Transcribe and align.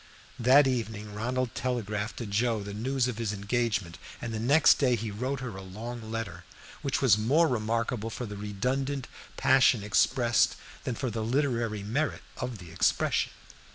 That 0.39 0.65
evening 0.65 1.13
Ronald 1.13 1.53
telegraphed 1.53 2.17
to 2.17 2.25
Joe 2.25 2.63
the 2.63 2.73
news 2.73 3.07
of 3.07 3.19
his 3.19 3.31
engagement, 3.31 3.99
and 4.19 4.33
the 4.33 4.39
next 4.39 4.79
day 4.79 4.95
he 4.95 5.11
wrote 5.11 5.41
her 5.41 5.55
a 5.55 5.61
long 5.61 6.09
letter, 6.11 6.43
which 6.81 7.03
was 7.03 7.19
more 7.19 7.47
remarkable 7.47 8.09
for 8.09 8.25
the 8.25 8.35
redundant 8.35 9.07
passion 9.37 9.83
expressed 9.83 10.55
than 10.85 10.95
for 10.95 11.11
the 11.11 11.23
literary 11.23 11.83
merit 11.83 12.23
of 12.37 12.57
the 12.57 12.71
expression. 12.71 13.31